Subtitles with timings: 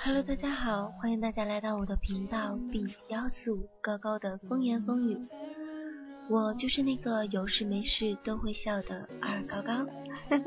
[0.00, 5.18] Hello，大家好，欢迎大家来到我的频道 B 幺四五高高的风言风语。
[6.30, 9.84] 我就是那个有事没事都会笑的二高高。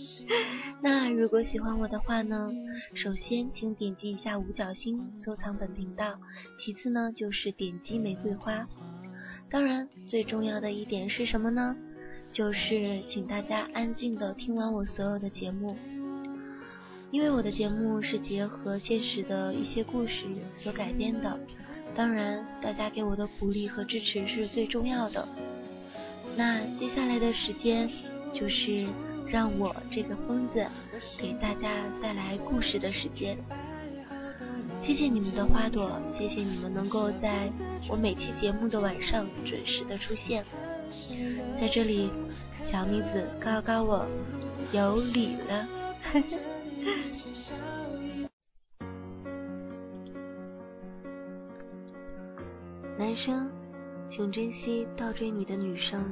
[0.80, 2.50] 那如果喜欢我的话呢，
[2.94, 6.18] 首先请点击一下五角星收藏本频道，
[6.58, 8.66] 其次呢就是点击玫瑰花。
[9.50, 11.76] 当然，最重要的一点是什么呢？
[12.32, 15.76] 就是请大家安静的听完我所有的节目，
[17.14, 21.38] 因为我的节目是结合现实的一些故事所改编的。
[21.94, 25.28] 当然，大家给我的鼓励和支持是最重要的。
[26.34, 27.88] 那接下来的时间，
[28.32, 28.84] 就是
[29.28, 30.66] 让我这个疯子
[31.16, 33.38] 给大家带来故事的时间。
[34.82, 37.48] 谢谢你们的花朵，谢谢你们能够在
[37.88, 40.44] 我每期节目的晚上准时的出现。
[41.60, 42.10] 在这里，
[42.72, 44.04] 小妮子告告我
[44.72, 45.68] 有礼了。
[52.98, 53.50] 男生。
[54.10, 56.08] 请珍惜倒追你的女生。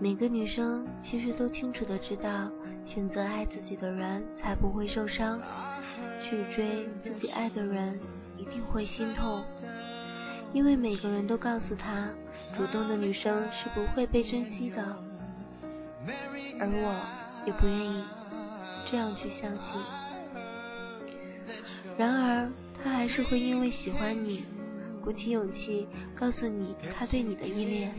[0.00, 2.50] 每个女生其实都清楚的知道，
[2.82, 5.38] 选择爱自己的人才不会受伤，
[6.22, 8.00] 去追自己爱的人
[8.38, 9.44] 一定会心痛。
[10.54, 12.08] 因为每个人都告诉她，
[12.56, 14.82] 主动的女生是不会被珍惜的，
[16.58, 17.04] 而我
[17.46, 18.04] 也不愿意
[18.90, 19.80] 这样去相信。
[21.96, 22.50] 然而，
[22.82, 24.44] 他还是会因为喜欢你。
[25.02, 25.86] 鼓起勇气
[26.16, 27.92] 告诉你他对你的依恋，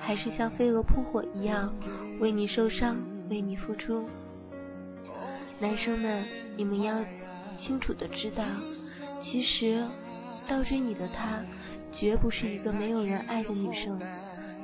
[0.00, 1.72] 还是像飞蛾扑火一样
[2.18, 2.96] 为你受伤，
[3.30, 4.08] 为你付出。
[5.60, 6.24] 男生们，
[6.56, 6.96] 你们要
[7.56, 8.42] 清楚的知道，
[9.22, 9.86] 其实
[10.44, 11.38] 倒追你的他，
[11.92, 14.00] 绝不是一个没有人爱的女生，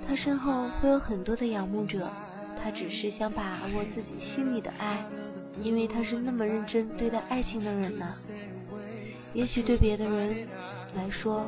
[0.08, 2.10] 她身后会有很多的仰慕者，
[2.62, 5.04] 他只是想把握自己心里的爱，
[5.62, 8.14] 因为他是那么认真对待爱情的人呢。
[9.34, 10.46] 也许对别的人。
[10.97, 11.47] 来说，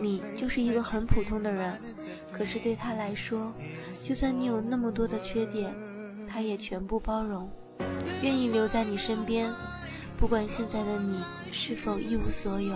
[0.00, 1.78] 你就是一个很普通的人，
[2.32, 3.52] 可是对他来说，
[4.02, 5.70] 就算你有那么多的缺点，
[6.26, 7.48] 他也全部包容，
[8.22, 9.52] 愿意留在你身边，
[10.16, 11.22] 不管现在的你
[11.52, 12.74] 是否一无所有。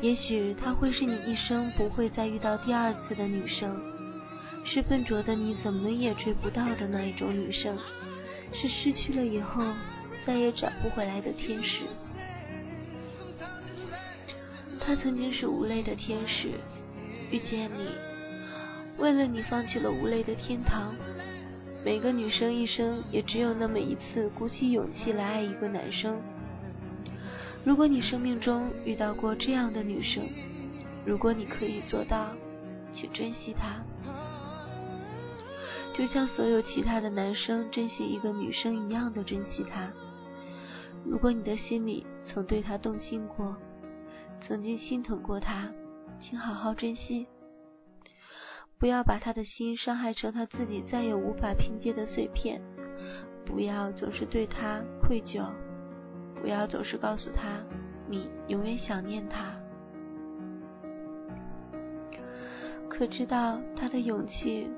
[0.00, 3.76] 也许她会是你一生不会再遇到第二次的女生，
[4.64, 7.78] 是笨拙的你怎么也追不到的那一种女生，
[8.52, 9.62] 是失去了以后
[10.26, 11.82] 再也找不回来的天使。
[14.80, 16.48] 他曾经是无泪的天使，
[17.30, 17.88] 遇见你，
[18.98, 20.94] 为了你放弃了无泪的天堂。
[21.84, 26.20] 每个女生一生也只有那么一次鼓起勇气来爱一个男生。
[27.62, 30.22] 如果你生命中遇到过这样的女生，
[31.04, 32.28] 如果你可以做到，
[32.92, 33.82] 请珍惜她，
[35.94, 39.90] 就像所有其他的男生珍惜一个女生一样的珍惜她。
[41.06, 43.56] 如果你的心里曾对她动心过。
[44.46, 45.70] 曾经心疼过她，
[46.20, 47.26] 请好好珍惜，
[48.78, 52.60] 不要把她的心伤害成他自己再也无法拼接的碎片。
[53.46, 55.48] 不要总是对她愧疚，
[56.34, 57.58] 不要总是告诉她
[58.06, 59.54] 你永远想念她。
[62.90, 64.68] 可知道他的勇气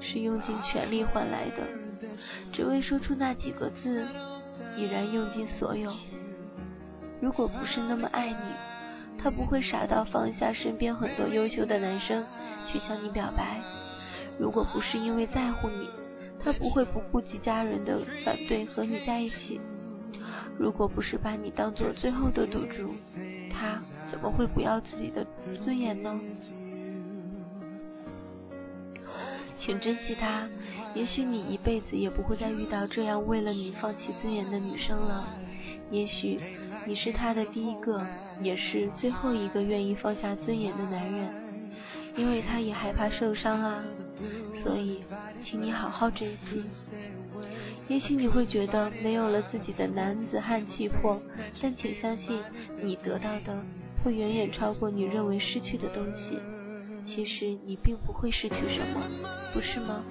[0.00, 1.66] 是用尽全力换来的，
[2.52, 4.06] 只为说出那几个字，
[4.76, 5.92] 已然用尽所有。
[7.20, 8.68] 如果不是那么爱你。
[9.20, 12.24] 他不会傻到放下身边很多优秀的男生
[12.68, 13.60] 去向你表白。
[14.38, 15.90] 如果不是因为在乎你，
[16.38, 19.60] 他不会不顾及家人的反对和你在一起。
[20.56, 22.94] 如果不是把你当做最后的赌注，
[23.50, 25.26] 他怎么会不要自己的
[25.60, 26.20] 尊严呢？
[29.60, 30.48] 请珍惜他，
[30.94, 35.28] 也许你一辈子也不会再遇到这样为了你放弃尊严的女生了。
[35.90, 36.38] 也许
[36.86, 38.06] 你是他的第一个。
[38.40, 41.28] 也是最后一个愿意放下尊严的男人，
[42.16, 43.82] 因为他也害怕受伤啊，
[44.62, 45.02] 所以，
[45.44, 46.62] 请你好好珍惜。
[47.88, 51.20] 也许你会觉得没有了自己的男子汉气魄，
[51.60, 52.40] 但请相信，
[52.80, 53.60] 你得到的
[54.04, 56.38] 会远远超过你认为失去的东西。
[57.08, 59.02] 其实你并不会失去什么，
[59.52, 60.04] 不是吗？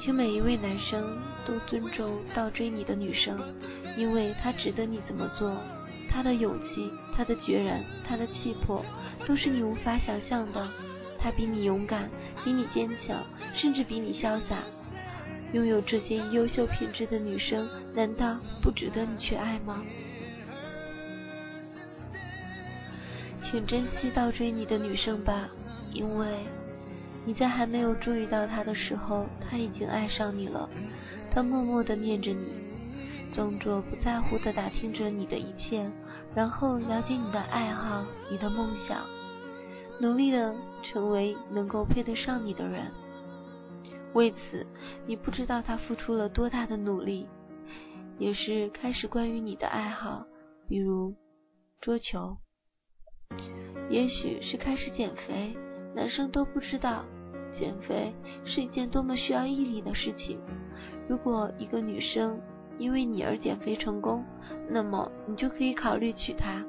[0.00, 3.38] 请每一位男生都尊重倒追你的女生。
[3.96, 5.60] 因为她值得你这么做，
[6.08, 8.84] 她的勇气，她的决然，她的气魄，
[9.26, 10.68] 都是你无法想象的。
[11.18, 12.08] 她比你勇敢，
[12.44, 14.62] 比你坚强，甚至比你潇洒。
[15.52, 19.82] 拥有这些优秀品质的女生，难道不值得你去爱吗？
[23.50, 25.48] 请珍惜倒追你的女生吧，
[25.94, 26.44] 因为
[27.24, 30.68] 你在还没有注意到他的时候，他已经爱上你了。
[31.32, 32.46] 他默默的念着你，
[33.32, 35.90] 装作不在乎的打听着你的一切，
[36.34, 39.06] 然后了解你的爱好、你的梦想，
[39.98, 42.92] 努力的成为能够配得上你的人。
[44.12, 44.66] 为此，
[45.06, 47.26] 你不知道他付出了多大的努力。
[48.18, 50.26] 也是开始关于你的爱好，
[50.68, 51.14] 比如
[51.80, 52.36] 桌球。
[53.90, 55.56] 也许是开始减肥，
[55.94, 57.04] 男生都不知道，
[57.58, 58.12] 减肥
[58.44, 60.38] 是一件多么需要毅力的事情。
[61.08, 62.38] 如果一个女生
[62.78, 64.24] 因为你而减肥成功，
[64.68, 66.62] 那么你就可以考虑娶她，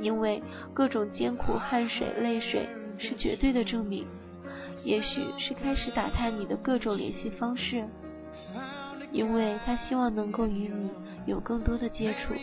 [0.00, 0.42] 因为
[0.74, 2.68] 各种艰苦、汗水、泪水
[2.98, 4.06] 是绝对的证明。
[4.84, 7.84] 也许是开始打探你的各种联系方式。
[9.12, 10.90] 因为他希望能够与你
[11.26, 12.34] 有更多的接触，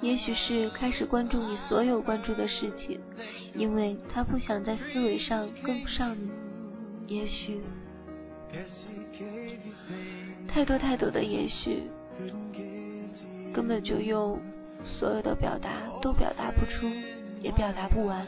[0.00, 3.00] 也许是开始关注你所有关注的事情，
[3.54, 6.30] 因为他不想在思维上跟不上你。
[7.06, 7.60] 也许，
[10.46, 11.82] 太多太多的也许，
[13.52, 14.40] 根本就用
[14.84, 16.86] 所有的表达都表达不出，
[17.40, 18.26] 也表达不完。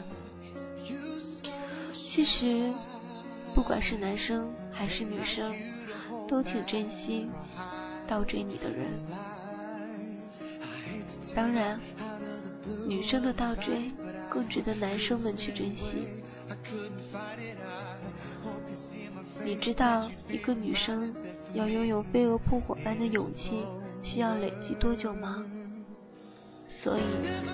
[2.09, 2.73] 其实，
[3.53, 5.53] 不管是男生还是女生。
[6.27, 7.29] 都请珍惜
[8.07, 8.87] 倒追你的人。
[11.33, 11.79] 当然，
[12.87, 13.91] 女生的倒追
[14.29, 16.07] 更值得男生们去珍惜。
[19.43, 21.13] 你知道一个女生
[21.53, 23.63] 要拥有飞蛾扑火般的勇气
[24.03, 25.43] 需要累积多久吗？
[26.83, 27.01] 所以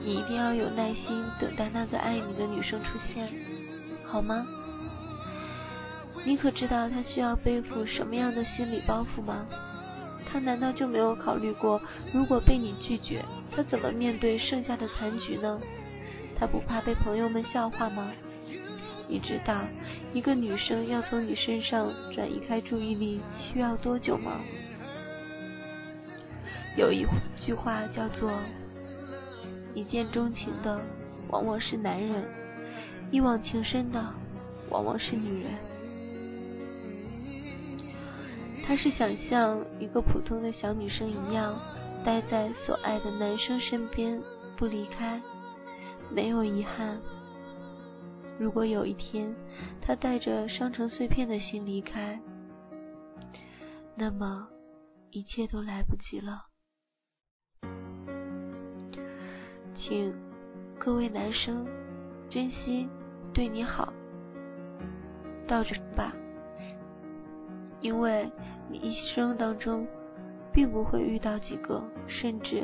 [0.03, 3.29] 你一定要有耐心等待那个爱你的女生出现，
[4.06, 4.45] 好吗？
[6.25, 9.45] 你可知道她需要背负什么样的心理包袱吗？
[10.29, 11.81] 他难道就没有考虑过，
[12.13, 15.59] 如果被你拒绝，他怎么面对剩下的残局呢？
[16.38, 18.12] 他不怕被朋友们笑话吗？
[19.07, 19.62] 你知道
[20.13, 24.41] 一个女生要从你身上转移开注意力需要多久吗？
[26.75, 27.06] 有一
[27.44, 28.31] 句话叫做
[29.74, 30.79] ：“一见钟情的
[31.29, 32.24] 往往是男人，
[33.09, 34.13] 一往情深的
[34.69, 35.51] 往往是女人。”
[38.67, 41.57] 他是想像一个普通的小女生一样，
[42.03, 44.21] 待在所爱的男生身边
[44.57, 45.21] 不离开，
[46.11, 46.99] 没有遗憾。
[48.37, 49.33] 如果有一天
[49.81, 52.19] 他带着伤成碎片的心离开，
[53.95, 54.49] 那么
[55.11, 56.47] 一切都来不及了。
[59.75, 60.13] 请
[60.77, 61.65] 各位男生
[62.29, 62.89] 珍惜
[63.33, 63.93] 对你好，
[65.47, 66.13] 倒着吧。
[67.79, 68.29] 因为
[68.69, 69.88] 你一生当中，
[70.51, 72.63] 并不会遇到几个，甚至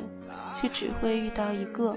[0.60, 1.96] 却只会遇到一个，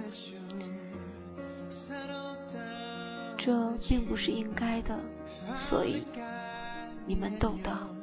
[3.38, 4.98] 这并不是应该的，
[5.68, 6.04] 所以
[7.06, 7.95] 你们懂的。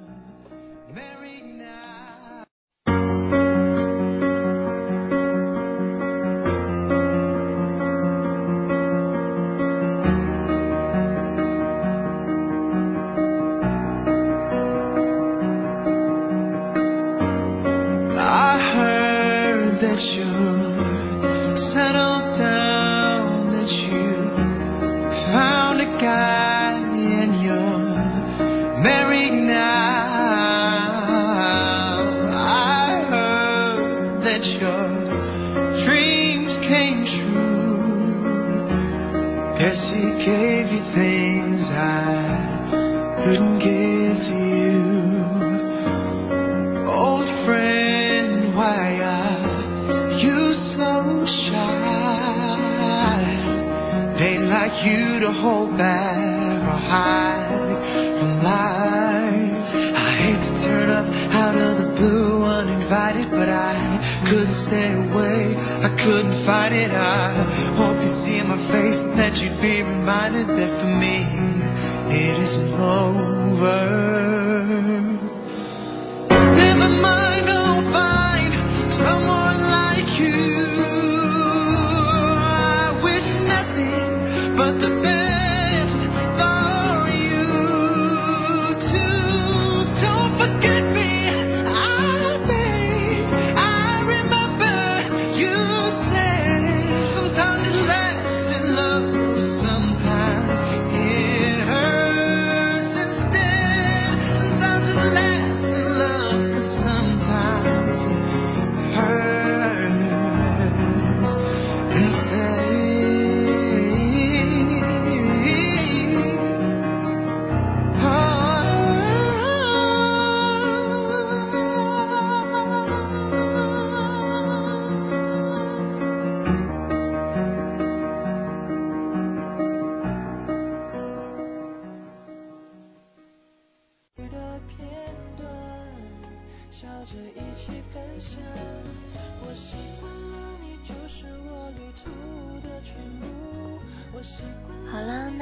[40.72, 44.84] You things I to give to you.
[46.88, 53.20] Old friend why are you so shy?
[54.20, 57.33] They like you to hold back or hide
[66.04, 66.92] couldn't fight it.
[66.92, 71.24] I hope you see in my face that you'd be reminded that for me
[72.12, 74.33] it isn't over.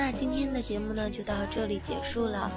[0.04, 2.52] 那今天的节目呢就到这里结束了。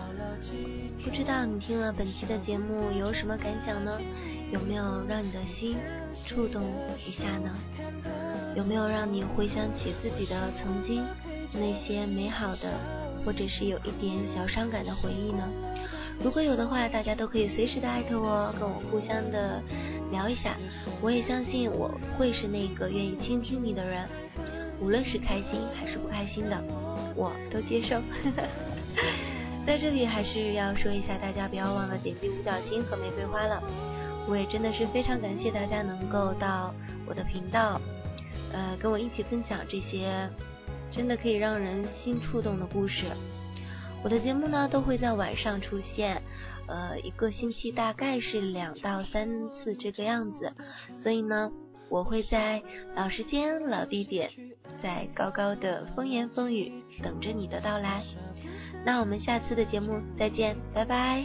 [1.05, 4.01] 不知道你听了本期的节目有什么感想呢？
[4.51, 5.77] 有没有让你的心
[6.27, 6.63] 触动
[7.07, 7.55] 一下呢？
[8.57, 11.05] 有没有让你回想起自己的曾经
[11.53, 12.73] 那些美好的，
[13.27, 15.47] 或者是有一点小伤感的回忆呢？
[16.23, 19.61] 如果有的话，大家都可以随时的艾特我，跟我互相的
[20.11, 20.57] 聊一下。
[21.03, 24.09] 我也相信我会是那个愿意倾听你的人，
[24.81, 26.57] 无论是开心还是不开心的，
[27.15, 28.01] 我都接受。
[29.67, 33.63] 在这里还是要说一下，大家不要忘了点击五角星和玫瑰花了。
[34.29, 36.75] 我也真的是非常感谢大家能够到
[37.07, 37.81] 我的频道，
[38.53, 40.29] 呃，跟我一起分享这些
[40.91, 43.05] 真的可以让人心触动的故事。
[44.03, 46.23] 我的节目呢都会在晚上出现，
[46.67, 50.53] 呃，一个星期大概是两到三次这个样子，
[51.03, 51.51] 所以呢，
[51.89, 52.63] 我会在
[52.95, 54.31] 老时间、老地点，
[54.83, 56.73] 在高高的风言风语
[57.03, 58.03] 等着你的到来。
[58.85, 61.25] 那我们下次的节目再见，拜拜。